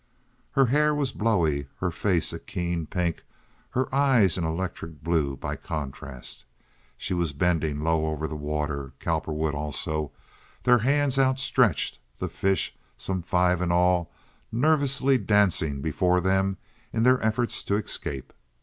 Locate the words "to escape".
17.65-18.33